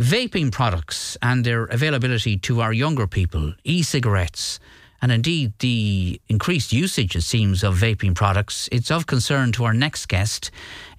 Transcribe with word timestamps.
vaping 0.00 0.52
products 0.52 1.16
and 1.22 1.44
their 1.44 1.64
availability 1.64 2.36
to 2.36 2.60
our 2.60 2.72
younger 2.72 3.06
people, 3.06 3.54
e 3.64 3.82
cigarettes, 3.82 4.60
and 5.00 5.10
indeed 5.10 5.52
the 5.60 6.20
increased 6.28 6.72
usage, 6.72 7.16
it 7.16 7.22
seems, 7.22 7.62
of 7.62 7.76
vaping 7.76 8.14
products. 8.14 8.68
It's 8.72 8.90
of 8.90 9.06
concern 9.06 9.52
to 9.52 9.64
our 9.64 9.72
next 9.72 10.06
guest, 10.06 10.50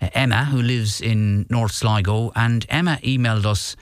uh, 0.02 0.10
Emma, 0.14 0.46
who 0.46 0.62
lives 0.62 1.02
in 1.02 1.46
North 1.50 1.74
Sligo. 1.74 2.32
And 2.36 2.66
Emma 2.70 3.00
emailed 3.04 3.46
us 3.46 3.76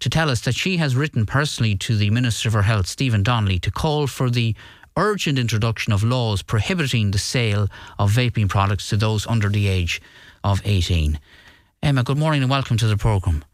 to 0.00 0.10
tell 0.10 0.30
us 0.30 0.42
that 0.42 0.54
she 0.54 0.78
has 0.78 0.96
written 0.96 1.26
personally 1.26 1.74
to 1.76 1.96
the 1.96 2.10
Minister 2.10 2.50
for 2.50 2.62
Health, 2.62 2.86
Stephen 2.86 3.22
Donnelly, 3.22 3.58
to 3.60 3.70
call 3.70 4.06
for 4.06 4.30
the 4.30 4.54
urgent 4.96 5.38
introduction 5.38 5.92
of 5.92 6.02
laws 6.02 6.42
prohibiting 6.42 7.10
the 7.10 7.18
sale 7.18 7.68
of 7.98 8.10
vaping 8.10 8.48
products 8.48 8.88
to 8.88 8.96
those 8.96 9.26
under 9.26 9.48
the 9.48 9.68
age 9.68 10.00
of 10.44 10.60
18. 10.64 11.20
Emma, 11.82 12.02
good 12.02 12.18
morning 12.18 12.42
and 12.42 12.50
welcome 12.50 12.76
to 12.76 12.86
the 12.86 12.96
programme. 12.96 13.44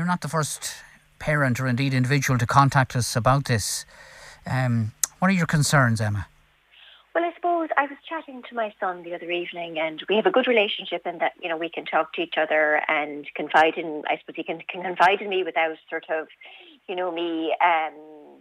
You're 0.00 0.06
not 0.06 0.22
the 0.22 0.28
first 0.28 0.76
parent 1.18 1.60
or 1.60 1.66
indeed 1.66 1.92
individual 1.92 2.38
to 2.38 2.46
contact 2.46 2.96
us 2.96 3.16
about 3.16 3.44
this. 3.44 3.84
Um, 4.46 4.92
what 5.18 5.28
are 5.28 5.34
your 5.34 5.44
concerns, 5.44 6.00
Emma? 6.00 6.26
Well, 7.14 7.22
I 7.22 7.34
suppose 7.34 7.68
I 7.76 7.82
was 7.82 7.98
chatting 8.08 8.42
to 8.48 8.54
my 8.54 8.72
son 8.80 9.02
the 9.02 9.14
other 9.14 9.30
evening, 9.30 9.78
and 9.78 10.02
we 10.08 10.16
have 10.16 10.24
a 10.24 10.30
good 10.30 10.46
relationship 10.46 11.06
in 11.06 11.18
that 11.18 11.32
you 11.42 11.50
know 11.50 11.58
we 11.58 11.68
can 11.68 11.84
talk 11.84 12.14
to 12.14 12.22
each 12.22 12.36
other 12.38 12.80
and 12.88 13.26
confide 13.34 13.74
in. 13.76 14.02
I 14.08 14.16
suppose 14.16 14.36
he 14.36 14.42
can, 14.42 14.62
can 14.72 14.82
confide 14.82 15.20
in 15.20 15.28
me 15.28 15.44
without 15.44 15.76
sort 15.90 16.06
of, 16.08 16.28
you 16.88 16.96
know, 16.96 17.12
me 17.12 17.54
um, 17.62 17.92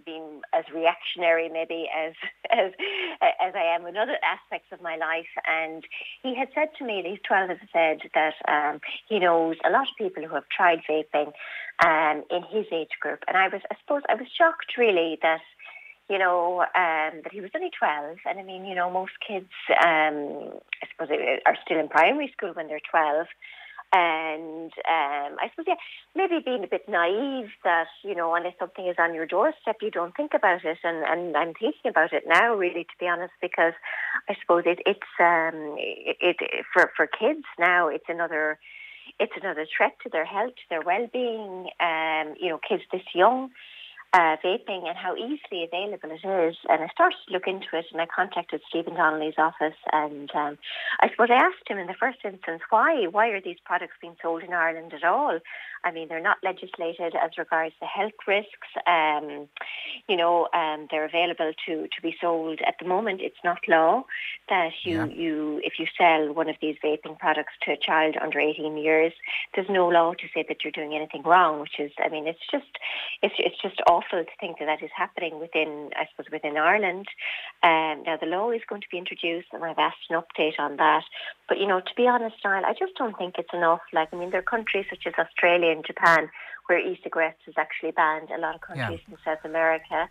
being 0.06 0.42
as 0.54 0.66
reactionary 0.74 1.50
maybe 1.50 1.88
as 1.96 2.14
as 2.52 2.72
as 3.22 3.54
I 3.56 3.76
am 3.76 3.86
in 3.86 3.98
other 3.98 4.18
aspects 4.24 4.72
of 4.72 4.82
my 4.82 4.96
life. 4.96 5.32
And 5.48 5.84
he 6.24 6.36
had 6.36 6.50
said 6.54 6.70
to 6.78 6.86
me, 6.86 7.04
he's 7.06 7.20
twelve, 7.26 7.50
as 7.50 7.58
I 7.62 7.70
said, 7.74 8.10
that 8.14 8.36
um, 8.48 8.80
he 9.08 9.20
knows 9.20 9.58
a 9.66 9.72
lot 9.72 9.88
of 9.90 9.98
people 9.98 10.24
who 10.24 10.36
have 10.36 10.50
tried 10.50 10.80
vaping 10.90 11.34
um, 11.86 12.24
in 12.30 12.44
his 12.44 12.66
age 12.72 12.96
group, 13.00 13.24
and 13.28 13.38
I 13.38 13.48
was, 13.48 13.62
I 13.72 13.76
suppose, 13.82 14.02
I 14.10 14.16
was 14.16 14.28
shocked 14.38 14.78
really 14.78 15.18
that 15.22 15.42
you 16.10 16.18
know, 16.18 16.62
um, 16.62 17.22
that 17.24 17.32
he 17.32 17.40
was 17.40 17.52
only 17.56 17.70
12. 17.78 18.18
And 18.26 18.40
I 18.40 18.44
mean, 18.44 18.66
you 18.66 18.74
know, 18.74 18.90
most 18.90 19.12
kids, 19.26 19.54
um, 19.70 20.58
I 20.82 20.88
suppose, 20.92 21.16
are 21.46 21.58
still 21.64 21.80
in 21.80 21.88
primary 21.88 22.34
school 22.36 22.52
when 22.54 22.68
they're 22.68 22.82
12. 22.90 23.28
And 23.92 24.72
um, 24.88 25.38
I 25.42 25.50
suppose, 25.50 25.66
yeah, 25.68 25.76
maybe 26.16 26.44
being 26.44 26.64
a 26.64 26.68
bit 26.68 26.88
naive 26.88 27.50
that, 27.64 27.88
you 28.04 28.14
know, 28.14 28.36
unless 28.36 28.54
something 28.60 28.86
is 28.86 28.98
on 29.00 29.16
your 29.16 29.26
doorstep, 29.26 29.78
you 29.82 29.90
don't 29.90 30.16
think 30.16 30.34
about 30.36 30.64
it. 30.64 30.78
And, 30.84 31.04
and 31.04 31.36
I'm 31.36 31.54
thinking 31.54 31.90
about 31.90 32.14
it 32.14 32.24
now, 32.28 32.54
really, 32.54 32.84
to 32.84 32.98
be 33.00 33.08
honest, 33.08 33.34
because 33.42 33.74
I 34.30 34.36
suppose 34.40 34.64
it, 34.68 34.80
it's, 34.86 35.00
um, 35.20 35.76
it, 35.78 36.38
it, 36.40 36.66
for, 36.72 36.92
for 36.96 37.08
kids 37.08 37.46
now, 37.58 37.88
it's 37.88 38.06
another, 38.08 38.60
it's 39.20 39.34
another 39.42 39.66
threat 39.76 39.96
to 40.04 40.10
their 40.10 40.26
health, 40.26 40.54
to 40.56 40.70
their 40.70 40.82
well-being. 40.82 41.70
Um, 41.80 42.36
you 42.40 42.50
know, 42.50 42.60
kids 42.68 42.84
this 42.92 43.02
young, 43.16 43.50
uh, 44.14 44.38
vaping 44.44 44.88
and 44.88 44.98
how 44.98 45.16
easily 45.16 45.64
available 45.64 46.10
it 46.10 46.26
is. 46.26 46.58
And 46.68 46.82
I 46.82 46.88
started 46.92 47.18
to 47.28 47.34
look 47.34 47.46
into 47.46 47.68
it 47.74 47.86
and 47.92 48.02
I 48.02 48.08
contacted 48.08 48.62
Stephen 48.68 48.96
Donnelly's 48.96 49.38
office 49.38 49.78
and 49.92 50.32
um, 50.34 50.58
I 51.02 51.10
suppose 51.12 51.30
I 51.30 51.36
asked 51.36 51.68
him 51.68 51.78
in 51.78 51.86
the 51.86 51.94
first 51.94 52.18
instance, 52.24 52.62
why? 52.72 53.06
Why 53.06 53.28
are 53.30 53.42
these 53.42 53.58
products 53.64 53.94
being 54.02 54.16
sold 54.22 54.44
in 54.44 54.54
Ireland 54.54 54.94
at 54.94 55.04
all? 55.04 55.40
I 55.84 55.92
mean, 55.92 56.10
they're 56.10 56.22
not 56.22 56.38
legislated 56.44 57.14
as 57.16 57.38
regards 57.38 57.76
the 57.80 57.86
health 57.86 58.18
risks. 58.28 58.68
Um, 58.88 59.48
you 60.08 60.18
know, 60.18 60.48
um, 60.54 60.88
they're 60.90 61.06
available 61.06 61.54
to, 61.68 61.84
to 61.84 62.02
be 62.02 62.16
sold 62.20 62.60
at 62.68 62.76
the 62.80 62.88
moment. 62.88 63.22
It's 63.22 63.38
not 63.44 63.60
law 63.68 64.06
that 64.50 64.72
you, 64.84 64.98
yeah. 64.98 65.06
you, 65.06 65.62
if 65.64 65.74
you 65.78 65.86
sell 65.98 66.34
one 66.34 66.50
of 66.50 66.56
these 66.62 66.76
vaping 66.84 67.18
products 67.20 67.54
to 67.66 67.74
a 67.74 67.78
child 67.78 68.16
under 68.20 68.40
18 68.40 68.76
years, 68.78 69.14
there's 69.54 69.70
no 69.70 69.88
law 69.88 70.14
to 70.14 70.28
say 70.34 70.44
that 70.48 70.58
you're 70.64 70.72
doing 70.72 70.96
anything 70.96 71.22
wrong, 71.24 71.62
which 71.62 71.80
is, 71.80 71.92
I 72.04 72.10
mean, 72.10 72.28
it's 72.28 72.40
just, 72.52 72.78
it's, 73.22 73.36
it's 73.38 73.62
just 73.62 73.80
awful 73.88 73.99
to 74.12 74.26
think 74.40 74.60
that 74.60 74.66
that 74.66 74.84
is 74.84 74.92
happening 74.96 75.40
within, 75.40 75.90
I 75.96 76.06
suppose, 76.10 76.32
within 76.32 76.58
Ireland. 76.58 77.08
Um, 77.64 78.04
now, 78.06 78.18
the 78.20 78.28
law 78.28 78.52
is 78.52 78.62
going 78.68 78.82
to 78.82 78.88
be 78.92 78.98
introduced 78.98 79.48
and 79.54 79.64
I've 79.64 79.78
asked 79.78 80.10
an 80.10 80.22
update 80.22 80.60
on 80.60 80.78
that. 80.78 81.04
But, 81.48 81.60
you 81.60 81.68
know, 81.68 81.80
to 81.80 81.96
be 81.96 82.08
honest, 82.08 82.38
Niall, 82.44 82.66
I 82.66 82.74
just 82.74 82.96
don't 82.98 83.18
think 83.18 83.36
it's 83.38 83.54
enough. 83.54 83.82
Like, 83.94 84.10
I 84.14 84.18
mean, 84.18 84.32
there 84.32 84.40
are 84.40 84.44
countries 84.44 84.86
such 84.90 85.08
as 85.08 85.14
Australia 85.18 85.72
in 85.72 85.84
Japan 85.86 86.30
where 86.70 86.80
e-cigarettes 86.80 87.42
is 87.48 87.56
actually 87.58 87.90
banned. 87.92 88.30
A 88.30 88.40
lot 88.40 88.54
of 88.54 88.62
countries 88.62 89.00
yeah. 89.08 89.12
in 89.12 89.18
South 89.26 89.44
America. 89.44 90.08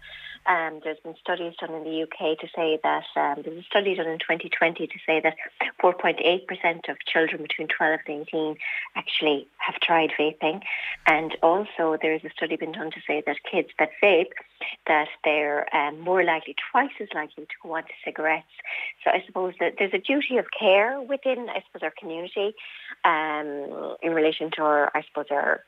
Um, 0.47 0.81
there's 0.83 0.99
been 0.99 1.15
studies 1.21 1.55
done 1.61 1.73
in 1.73 1.85
the 1.85 2.03
UK 2.03 2.37
to 2.41 2.49
say 2.55 2.81
that 2.83 3.05
um, 3.15 3.43
there's 3.45 3.61
a 3.61 3.63
study 3.63 3.95
done 3.95 4.09
in 4.09 4.19
2020 4.19 4.87
to 4.89 4.99
say 5.07 5.21
that 5.21 5.37
4.8% 5.81 6.89
of 6.89 6.97
children 7.07 7.43
between 7.43 7.69
12 7.69 8.01
and 8.09 8.27
18 8.29 8.57
actually 8.97 9.47
have 9.59 9.77
tried 9.81 10.11
vaping, 10.19 10.63
and 11.07 11.37
also 11.43 11.97
there 12.03 12.15
is 12.15 12.25
a 12.25 12.31
study 12.31 12.57
been 12.57 12.73
done 12.73 12.91
to 12.91 13.01
say 13.07 13.23
that 13.25 13.37
kids 13.49 13.69
that 13.79 13.91
vape 14.03 14.33
that 14.89 15.09
they're 15.25 15.73
um, 15.75 16.01
more 16.01 16.25
likely, 16.25 16.57
twice 16.73 16.91
as 17.01 17.09
likely 17.15 17.45
to 17.45 17.55
go 17.63 17.77
on 17.77 17.85
to 17.85 17.91
cigarettes. 18.05 18.47
So 19.05 19.11
I 19.11 19.23
suppose 19.25 19.55
that 19.61 19.75
there's 19.79 19.95
a 19.95 19.99
duty 19.99 20.39
of 20.39 20.47
care 20.59 21.01
within, 21.01 21.49
I 21.49 21.63
suppose, 21.67 21.83
our 21.83 21.93
community 21.97 22.55
um, 23.05 23.97
in 24.03 24.13
relation 24.13 24.51
to 24.57 24.63
our, 24.63 24.91
I 24.95 25.03
suppose, 25.03 25.27
our 25.31 25.63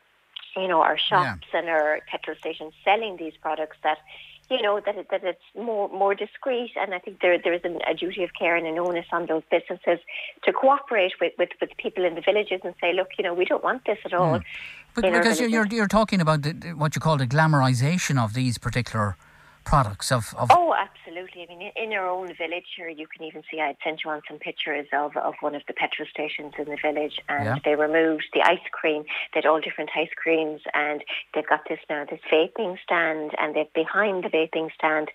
you 0.57 0.69
know, 0.69 0.83
our 0.83 0.99
shops 0.99 1.47
yeah. 1.53 1.61
and 1.61 1.69
our 1.69 2.01
petrol 2.11 2.37
stations 2.37 2.73
selling 2.85 3.17
these 3.17 3.35
products 3.41 3.77
that 3.83 3.99
you 4.51 4.61
know 4.61 4.81
that 4.85 4.97
it, 4.97 5.07
that 5.11 5.23
it's 5.23 5.39
more 5.55 5.89
more 5.89 6.15
discreet, 6.15 6.73
and 6.77 6.93
I 6.93 6.99
think 6.99 7.21
there 7.21 7.39
there 7.39 7.53
is 7.53 7.61
an, 7.65 7.79
a 7.89 7.95
duty 7.95 8.25
of 8.25 8.31
care 8.35 8.57
and 8.57 8.67
an 8.67 8.79
onus 8.79 9.07
on 9.13 9.27
those 9.27 9.43
businesses 9.51 10.01
to 10.45 10.53
cooperate 10.53 11.13
with, 11.21 11.33
with, 11.39 11.51
with 11.61 11.71
people 11.77 12.05
in 12.05 12.17
the 12.17 12.21
villages 12.21 12.61
and 12.65 12.75
say, 12.81 12.93
look, 12.93 13.09
you 13.17 13.25
know, 13.25 13.33
we 13.33 13.45
don't 13.45 13.63
want 13.63 13.85
this 13.85 13.99
at 14.05 14.13
all. 14.13 14.41
Mm. 14.41 14.45
But 14.95 15.03
because 15.03 15.39
you're, 15.39 15.49
you're, 15.49 15.67
you're 15.67 15.87
talking 15.87 16.21
about 16.21 16.43
the, 16.43 16.53
what 16.77 16.97
you 16.97 17.01
call 17.01 17.17
the 17.17 17.29
glamorization 17.29 18.23
of 18.23 18.35
these 18.35 18.59
particular 18.59 19.17
products 19.65 20.11
of, 20.11 20.35
of 20.37 20.51
oh 20.51 20.75
absolutely. 20.75 21.43
I 21.43 21.55
mean 21.55 21.71
in 21.77 21.91
your 21.91 22.09
own 22.09 22.29
village 22.37 22.67
here 22.77 22.89
you 22.89 23.07
can 23.07 23.27
even 23.27 23.43
see 23.51 23.61
i 23.61 23.77
sent 23.85 24.01
you 24.05 24.11
on 24.11 24.23
some 24.29 24.39
pictures 24.39 24.87
of, 24.93 25.17
of 25.17 25.35
one 25.41 25.55
of 25.55 25.63
the 25.67 25.75
petrol 25.75 26.09
stations 26.11 26.55
in 26.59 26.65
the 26.65 26.77
village 26.83 27.21
and 27.29 27.45
yeah. 27.45 27.57
they 27.65 27.75
removed 27.75 28.25
the 28.33 28.43
ice 28.43 28.59
cream. 28.73 29.05
They 29.33 29.39
had 29.39 29.47
all 29.47 29.61
different 29.61 29.91
ice 29.97 30.11
creams 30.17 30.61
and 30.75 31.03
they've 31.35 31.49
got 31.49 31.61
this 31.69 31.79
now 31.89 32.05
this 32.09 32.21
vaping 32.33 32.77
stand 32.83 33.33
and 33.39 33.55
they've 33.55 33.73
behind 33.73 34.25
the 34.25 34.29
vaping 34.29 34.71
stand 34.75 35.09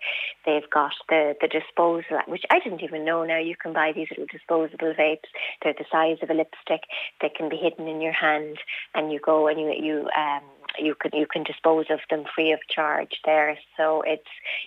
they've 0.45 0.69
got 0.69 0.93
the 1.09 1.35
the 1.41 1.47
disposal 1.47 2.19
which 2.27 2.43
i 2.49 2.59
didn't 2.59 2.83
even 2.83 3.05
know. 3.05 3.23
Now 3.23 3.39
you 3.39 3.55
can 3.55 3.73
buy 3.73 3.91
these 3.95 4.07
little 4.09 4.27
disposable 4.31 4.93
vapes. 4.93 5.29
They're 5.61 5.73
the 5.77 5.85
size 5.91 6.17
of 6.21 6.29
a 6.29 6.33
lipstick. 6.33 6.83
They 7.21 7.29
can 7.29 7.49
be 7.49 7.57
hidden 7.57 7.87
in 7.87 8.01
your 8.01 8.13
hand 8.13 8.57
and 8.93 9.11
you 9.11 9.19
go 9.19 9.47
and 9.47 9.59
you 9.59 9.73
you 9.73 10.09
um 10.17 10.43
you 10.79 10.95
can 10.95 11.11
you 11.13 11.25
can 11.25 11.43
dispose 11.43 11.85
of 11.89 11.99
them 12.09 12.23
free 12.33 12.51
of 12.51 12.59
charge 12.69 13.19
there. 13.25 13.57
So 13.77 14.01
it's 14.05 14.23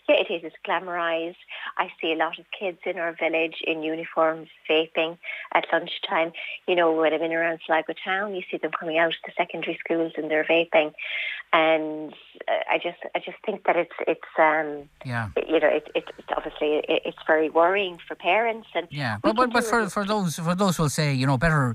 yeah, 0.09 0.17
it 0.17 0.33
is. 0.33 0.43
It's 0.45 0.57
glamorized. 0.67 1.37
I 1.77 1.91
see 2.01 2.13
a 2.13 2.17
lot 2.17 2.39
of 2.39 2.47
kids 2.59 2.79
in 2.87 2.99
our 2.99 3.13
village 3.13 3.57
in 3.67 3.83
uniforms 3.83 4.49
vaping 4.69 5.19
at 5.55 5.67
lunchtime. 5.73 6.33
You 6.67 6.77
know, 6.77 6.93
when 6.93 7.13
I'm 7.13 7.23
in 7.23 7.33
around 7.33 7.61
Sligo 7.67 7.95
town, 8.05 8.35
you 8.35 8.43
see 8.51 8.59
them 8.59 8.73
coming 8.79 8.99
out 8.99 9.09
of 9.09 9.15
the 9.25 9.33
secondary 9.37 9.79
schools 9.85 10.13
and 10.17 10.31
they're 10.31 10.45
vaping, 10.45 10.93
and 11.53 12.13
uh, 12.49 12.65
I 12.71 12.79
just 12.79 12.99
I 13.15 13.19
just 13.19 13.39
think 13.45 13.65
that 13.65 13.77
it's 13.77 13.95
it's 14.07 14.21
um 14.39 14.89
yeah 15.05 15.31
you 15.47 15.61
know 15.61 15.69
it, 15.69 15.89
it 15.95 16.05
it's 16.19 16.29
obviously 16.37 16.77
it, 16.89 17.03
it's 17.05 17.19
very 17.27 17.51
worrying 17.51 17.99
for 18.07 18.15
parents 18.15 18.69
and 18.75 18.87
yeah, 18.91 19.19
but 19.23 19.37
but, 19.37 19.53
but 19.53 19.65
for 19.65 19.89
for 19.89 20.05
those 20.05 20.37
for 20.37 20.55
those 20.55 20.77
who'll 20.77 20.89
say 20.89 21.13
you 21.13 21.27
know 21.27 21.39
better 21.39 21.75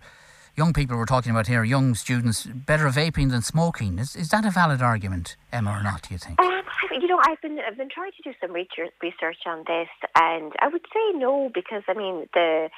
young 0.56 0.74
people 0.74 0.98
we're 0.98 1.06
talking 1.06 1.32
about 1.32 1.48
here, 1.48 1.64
young 1.64 1.96
students, 1.96 2.46
better 2.46 2.88
vaping 2.88 3.32
than 3.32 3.42
smoking. 3.42 4.00
Is, 4.00 4.16
is 4.16 4.30
that 4.30 4.46
a 4.46 4.52
valid 4.52 4.82
argument, 4.82 5.36
Emma, 5.52 5.72
or 5.72 5.84
not, 5.84 6.04
do 6.04 6.14
you 6.14 6.18
think? 6.18 6.40
Um, 6.40 6.64
you 6.92 7.08
know, 7.08 7.20
I've 7.26 7.42
been 7.42 7.60
I've 7.60 7.78
been 7.78 7.90
trying 7.90 8.12
to 8.12 8.24
do 8.24 8.36
some 8.40 8.52
research 8.52 9.38
on 9.46 9.64
this, 9.68 9.90
and 10.16 10.54
I 10.60 10.68
would 10.68 10.86
say 10.94 11.18
no 11.18 11.50
because 11.54 11.84
I 11.88 11.94
mean 11.94 12.28
the 12.34 12.70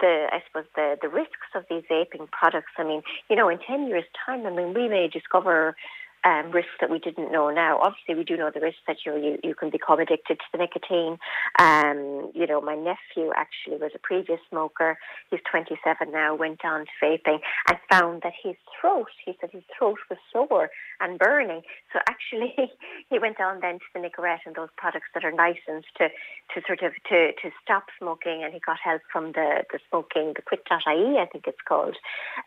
the 0.00 0.26
I 0.30 0.42
suppose 0.46 0.68
the 0.74 0.96
the 1.00 1.08
risks 1.08 1.50
of 1.54 1.64
these 1.70 1.82
vaping 1.90 2.30
products. 2.30 2.72
I 2.76 2.84
mean, 2.84 3.02
you 3.30 3.36
know, 3.36 3.48
in 3.48 3.58
ten 3.58 3.86
years' 3.88 4.04
time, 4.26 4.46
I 4.46 4.50
mean, 4.50 4.74
we 4.74 4.88
may 4.88 5.08
discover 5.08 5.76
um, 6.24 6.50
risks 6.52 6.72
that 6.80 6.90
we 6.90 6.98
didn't 6.98 7.32
know 7.32 7.50
now. 7.50 7.78
Obviously, 7.78 8.14
we 8.14 8.24
do 8.24 8.36
know 8.36 8.50
the 8.52 8.60
risks 8.60 8.80
that 8.86 8.98
you 9.04 9.16
you, 9.16 9.38
you 9.42 9.54
can 9.54 9.70
become 9.70 9.98
addicted 9.98 10.38
to 10.38 10.44
the 10.52 10.58
nicotine. 10.58 11.18
Um, 11.58 12.30
you 12.34 12.46
know, 12.46 12.60
my 12.60 12.74
nephew 12.74 13.32
actually 13.36 13.78
was 13.78 13.92
a 13.94 13.98
previous 13.98 14.40
smoker. 14.48 14.98
He's 15.30 15.40
27 15.50 16.10
now. 16.12 16.34
Went 16.34 16.64
on 16.64 16.86
to 16.86 16.92
vaping 17.02 17.40
and 17.68 17.78
found 17.90 18.22
that 18.22 18.32
his 18.42 18.56
throat. 18.80 19.08
He 19.24 19.36
said 19.40 19.50
his 19.50 19.64
throat 19.76 19.98
was 20.08 20.18
sore 20.32 20.70
and 21.00 21.18
burning. 21.18 21.62
So 21.92 21.98
actually, 22.08 22.54
he 23.10 23.18
went 23.18 23.40
on 23.40 23.60
then 23.60 23.78
to 23.78 23.84
the 23.94 24.00
Nicorette 24.00 24.46
and 24.46 24.54
those 24.54 24.70
products 24.76 25.08
that 25.14 25.24
are 25.24 25.34
licensed 25.34 25.88
to 25.98 26.08
to 26.54 26.62
sort 26.66 26.82
of 26.82 26.92
to 27.08 27.32
to 27.32 27.50
stop 27.62 27.84
smoking, 27.98 28.42
and 28.44 28.52
he 28.52 28.60
got 28.60 28.78
help 28.82 29.02
from 29.12 29.32
the 29.32 29.64
the 29.72 29.78
smoking 29.88 30.32
the 30.34 30.42
quit.ie, 30.42 31.18
I 31.18 31.26
think 31.30 31.46
it's 31.46 31.62
called. 31.66 31.96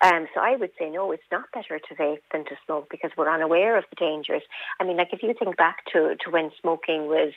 Um, 0.02 0.28
so 0.34 0.42
I 0.42 0.56
would 0.56 0.72
say 0.80 0.90
no, 0.90 1.12
it's 1.12 1.24
not 1.32 1.52
better 1.54 1.80
to 1.80 1.96
vape 1.96 2.24
than 2.32 2.46
to 2.46 2.56
smoke 2.66 2.88
because 2.90 3.12
we're 3.18 3.34
unaware 3.34 3.65
aware 3.66 3.78
of 3.78 3.86
the 3.90 3.96
dangers. 3.96 4.44
I 4.80 4.84
mean, 4.84 4.98
like 4.98 5.10
if 5.12 5.24
you 5.24 5.34
think 5.38 5.58
back 5.58 5.86
to, 5.94 6.16
to 6.24 6.32
when 6.32 6.52
smoking 6.62 7.08
was, 7.08 7.34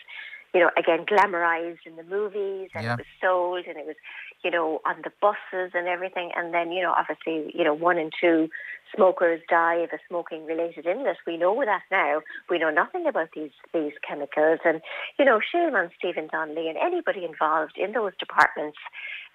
you 0.55 0.61
know, 0.61 0.71
again, 0.79 1.05
glamorized 1.05 1.85
in 1.85 1.97
the 1.97 2.03
movies 2.05 2.71
and 2.75 2.85
yeah. 2.85 2.95
it 2.95 2.99
was 2.99 3.07
sold 3.21 3.67
and 3.67 3.77
it 3.77 3.87
was, 3.87 3.97
you 4.43 4.51
know, 4.51 4.81
on 4.87 4.97
the 5.05 5.13
buses 5.21 5.73
and 5.75 5.87
everything. 5.87 6.31
And 6.35 6.55
then, 6.55 6.73
you 6.73 6.83
know, 6.83 6.95
obviously, 6.97 7.53
you 7.55 7.65
know, 7.65 7.75
one 7.75 7.99
and 7.99 8.11
two 8.19 8.49
smokers 8.97 9.43
die 9.51 9.75
of 9.77 9.91
a 9.93 9.99
smoking 10.09 10.47
related 10.47 10.87
illness. 10.87 11.19
We 11.27 11.37
know 11.37 11.55
that 11.67 11.83
now. 11.91 12.23
We 12.49 12.59
know 12.59 12.71
nothing 12.71 13.07
about 13.07 13.29
these, 13.35 13.51
these 13.75 13.93
chemicals. 14.07 14.61
And, 14.65 14.81
you 15.19 15.27
know, 15.27 15.39
shame 15.41 15.75
on 15.75 15.91
Stephen 15.99 16.29
Donnelly 16.33 16.69
and 16.69 16.79
anybody 16.79 17.27
involved 17.27 17.77
in 17.77 17.93
those 17.93 18.13
departments. 18.19 18.79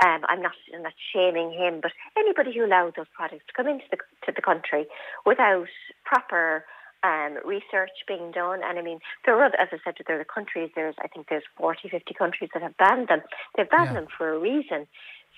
Um, 0.04 0.22
I'm 0.28 0.42
not, 0.42 0.54
I'm 0.74 0.82
not 0.82 0.94
shaming 1.14 1.52
him, 1.52 1.80
but 1.80 1.92
anybody 2.18 2.58
who 2.58 2.66
allowed 2.66 2.96
those 2.98 3.06
products 3.14 3.46
to 3.48 3.54
come 3.54 3.68
into 3.68 3.86
the, 3.92 3.98
to 4.26 4.32
the 4.36 4.42
country 4.42 4.88
without 5.28 5.68
proper 6.04 6.66
um, 7.04 7.38
research 7.46 7.92
being 8.08 8.32
done. 8.32 8.62
And 8.64 8.80
I 8.80 8.82
mean, 8.82 9.00
there 9.26 9.36
are, 9.36 9.48
as 9.48 9.70
I 9.72 9.78
said, 9.84 9.96
there 10.08 10.20
are 10.20 10.24
countries, 10.24 10.72
there's, 10.76 10.96
I 11.00 11.08
think 11.08 11.28
there's 11.30 11.44
40, 11.58 11.90
50 11.90 12.14
countries 12.14 12.50
that 12.54 12.64
have 12.64 12.78
banned 12.78 13.10
them. 13.10 13.22
They've 13.56 13.70
banned 13.70 13.90
yeah. 13.90 14.02
them 14.02 14.08
for 14.18 14.34
a 14.34 14.40
reason. 14.40 14.88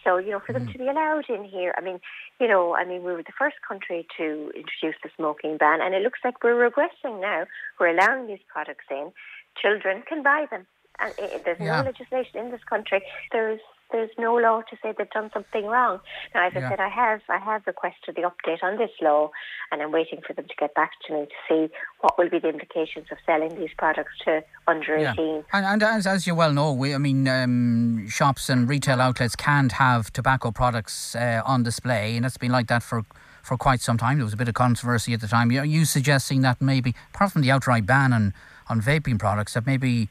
So, 0.04 0.18
you 0.18 0.30
know, 0.30 0.40
for 0.46 0.54
them 0.54 0.68
mm. 0.68 0.72
to 0.72 0.78
be 0.78 0.88
allowed 0.88 1.26
in 1.30 1.44
here, 1.44 1.74
I 1.78 1.82
mean, 1.82 2.00
you 2.40 2.48
know, 2.48 2.76
I 2.76 2.86
mean, 2.86 3.04
we 3.04 3.12
were 3.12 3.24
the 3.24 3.34
first 3.38 3.56
country 3.68 4.06
to 4.18 4.52
introduce 4.56 5.00
the 5.02 5.10
smoking 5.18 5.58
ban, 5.58 5.82
and 5.82 5.96
it 5.96 6.04
looks 6.04 6.20
like 6.24 6.44
we're 6.44 6.70
regressing 6.70 7.20
now. 7.20 7.46
We're 7.80 7.98
allowing 7.98 8.28
these 8.28 8.44
products 8.48 8.86
in. 8.92 9.12
Children 9.60 10.04
can 10.08 10.22
buy 10.22 10.46
them. 10.52 10.68
And 11.00 11.14
it, 11.18 11.44
there's 11.46 11.60
yeah. 11.60 11.82
no 11.82 11.86
legislation 11.86 12.40
in 12.40 12.52
this 12.52 12.64
country. 12.70 13.02
There's 13.32 13.60
there's 13.92 14.10
no 14.18 14.36
law 14.36 14.62
to 14.62 14.76
say 14.82 14.94
they've 14.98 15.10
done 15.12 15.30
something 15.34 15.66
wrong. 15.66 16.00
Now, 16.34 16.48
as 16.48 16.54
yeah. 16.54 16.66
I 16.66 16.70
said, 16.70 16.80
I 16.80 16.90
have 16.90 17.22
I 17.30 17.38
have 17.38 17.64
requested 17.68 18.16
the 18.16 18.24
update 18.24 18.64
on 18.64 18.78
this 18.78 18.90
law, 19.02 19.30
and 19.72 19.82
I'm 19.82 19.92
waiting 19.92 20.22
for 20.26 20.34
them 20.34 20.46
to 20.46 20.54
get 20.60 20.74
back 20.74 20.92
to 21.08 21.14
me 21.14 21.26
to 21.26 21.36
see 21.48 21.74
what 22.02 22.18
will 22.18 22.30
be 22.30 22.40
the 22.40 22.50
implications 22.50 23.08
of 23.12 23.18
selling 23.26 23.56
these 23.60 23.70
products 23.78 24.12
to 24.26 24.44
under 24.68 24.98
yeah. 24.98 25.14
18. 25.14 25.44
And, 25.54 25.66
and 25.66 25.84
as, 25.84 26.08
as 26.08 26.26
you 26.26 26.36
well 26.36 26.52
know, 26.52 26.74
we, 26.74 26.94
I 26.94 26.98
mean, 26.98 27.28
um, 27.28 28.08
shops 28.10 28.50
and 28.50 28.68
retail 28.68 29.02
outlets 29.02 29.36
can't 29.36 29.74
have 29.74 30.12
tobacco 30.12 30.52
products 30.52 31.16
uh, 31.16 31.42
on 31.46 31.64
display, 31.64 32.18
and 32.18 32.26
it's 32.26 32.38
been 32.38 32.52
like 32.52 32.68
that 32.68 32.84
for 32.84 33.04
for 33.44 33.58
quite 33.58 33.80
some 33.80 33.98
time. 33.98 34.18
There 34.18 34.26
was 34.26 34.34
a 34.34 34.38
bit 34.38 34.48
of 34.48 34.56
controversy 34.56 35.14
at 35.14 35.22
the 35.22 35.28
time. 35.28 35.52
Are 35.52 35.64
you 35.64 35.86
suggesting 35.86 36.42
that 36.42 36.60
maybe, 36.60 36.96
apart 37.14 37.32
from 37.32 37.44
the 37.44 37.52
outright 37.52 37.86
ban 37.86 38.12
on, 38.12 38.34
on 38.68 38.82
vaping 38.82 39.20
products, 39.20 39.54
that 39.54 39.68
maybe 39.68 40.10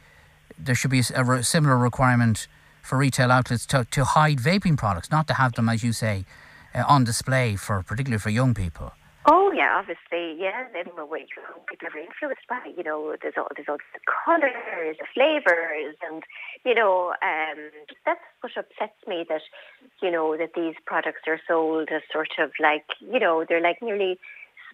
there 0.58 0.74
should 0.74 0.90
be 0.90 1.02
a, 1.14 1.24
a 1.24 1.42
similar 1.42 1.76
requirement 1.76 2.46
for 2.82 2.98
retail 2.98 3.32
outlets 3.32 3.66
to, 3.66 3.86
to 3.90 4.04
hide 4.04 4.38
vaping 4.38 4.76
products, 4.76 5.10
not 5.10 5.26
to 5.28 5.34
have 5.34 5.52
them, 5.54 5.68
as 5.68 5.82
you 5.82 5.92
say, 5.92 6.24
uh, 6.74 6.84
on 6.86 7.04
display 7.04 7.56
for 7.56 7.82
particularly 7.82 8.18
for 8.18 8.30
young 8.30 8.54
people. 8.54 8.92
Oh 9.26 9.50
yeah, 9.52 9.76
obviously, 9.78 10.38
yeah. 10.38 10.66
Then 10.74 10.84
when 10.94 11.26
people 11.66 11.88
are 11.88 11.98
influenced 11.98 12.46
by, 12.46 12.60
you 12.76 12.84
know, 12.84 13.16
there's 13.22 13.34
all 13.38 13.48
there's 13.56 13.68
all 13.70 13.78
the 13.78 14.00
colours, 14.04 14.96
the 15.00 15.06
flavours, 15.14 15.96
and 16.06 16.22
you 16.62 16.74
know, 16.74 17.14
um, 17.22 17.70
that's 18.04 18.20
what 18.42 18.52
upsets 18.58 19.00
me 19.06 19.24
that, 19.30 19.40
you 20.02 20.10
know, 20.10 20.36
that 20.36 20.50
these 20.54 20.74
products 20.84 21.22
are 21.26 21.40
sold 21.48 21.88
as 21.90 22.02
sort 22.12 22.32
of 22.38 22.50
like, 22.60 22.84
you 23.00 23.18
know, 23.18 23.46
they're 23.48 23.62
like 23.62 23.80
nearly 23.80 24.18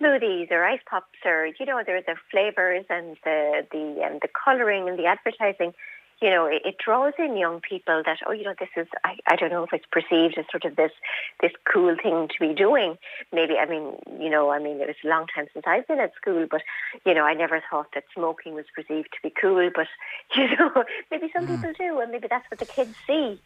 smoothies 0.01 0.51
or 0.51 0.65
ice 0.65 0.81
pops 0.89 1.19
or 1.25 1.47
you 1.47 1.67
know, 1.67 1.83
they're 1.85 2.03
the 2.03 2.17
flavours 2.31 2.85
and 2.89 3.17
the 3.25 3.67
the 3.71 4.05
um, 4.05 4.19
the 4.23 4.29
colouring 4.45 4.89
and 4.89 4.99
the 4.99 5.07
advertising 5.07 5.75
you 6.21 6.29
know, 6.29 6.45
it, 6.45 6.63
it, 6.65 6.77
draws 6.85 7.15
in 7.19 7.37
young 7.37 7.61
people 7.61 8.03
that, 8.05 8.19
oh, 8.27 8.33
you 8.33 8.45
know, 8.45 8.55
this 8.59 8.69
is, 8.77 8.87
I, 9.05 9.17
I 9.27 9.37
don't 9.37 9.51
know 9.51 9.65
if 9.65 9.73
it's 9.73 9.87
perceived 9.91 10.37
as 10.37 10.45
sort 10.51 10.67
of 10.67 10.77
this, 10.77 10.93
this 11.41 11.53
cool 11.73 11.97
thing 12.01 12.29
to 12.29 12.47
be 12.47 12.55
doing. 12.55 12.99
Maybe, 13.33 13.55
I 13.57 13.67
mean, 13.67 13.95
you 14.21 14.29
know, 14.29 14.51
I 14.51 14.59
mean, 14.59 14.81
it 14.81 14.87
was 14.87 14.97
a 15.03 15.09
long 15.09 15.27
time 15.35 15.47
since 15.53 15.65
I've 15.67 15.89
been 15.89 15.99
at 15.99 16.15
school, 16.15 16.47
but, 16.51 16.61
you 17.07 17.15
know, 17.15 17.25
I 17.25 17.33
never 17.33 17.63
thought 17.71 17.89
that 17.95 18.05
smoking 18.15 18.55
was 18.55 18.67
perceived 18.75 19.09
to 19.13 19.23
be 19.23 19.33
cool, 19.41 19.71
but, 19.75 19.87
you 20.37 20.55
know, 20.57 20.85
maybe 21.11 21.31
some 21.35 21.47
mm. 21.47 21.57
people 21.57 21.73
do, 21.79 22.01
and 22.01 22.13
maybe 22.13 22.29
that's 22.29 22.51
what 22.51 22.61
the 22.61 22.67
kids 22.67 22.95
see. 23.07 23.41